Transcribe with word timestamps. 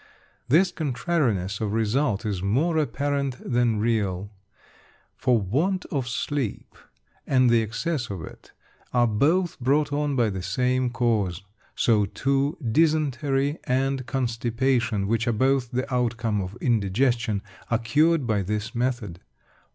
This 0.47 0.71
contrariness 0.71 1.61
of 1.61 1.73
result 1.73 2.25
is 2.25 2.41
more 2.41 2.79
apparent 2.79 3.35
than 3.39 3.77
real; 3.79 4.31
for 5.15 5.39
want 5.39 5.85
of 5.91 6.07
sleep, 6.09 6.75
and 7.27 7.51
the 7.51 7.61
excess 7.61 8.09
of 8.09 8.23
it, 8.23 8.51
are 8.95 9.05
both 9.05 9.59
brought 9.59 9.93
on 9.93 10.15
by 10.15 10.31
the 10.31 10.41
same 10.41 10.89
cause. 10.89 11.43
So 11.75 12.07
too, 12.07 12.57
dysentery 12.67 13.59
and 13.65 14.07
constipation, 14.07 15.05
which 15.05 15.27
are 15.27 15.33
both 15.33 15.69
the 15.69 15.93
outcome 15.93 16.41
of 16.41 16.57
indigestion, 16.59 17.43
are 17.69 17.77
cured 17.77 18.25
by 18.25 18.41
this 18.41 18.73
method. 18.73 19.19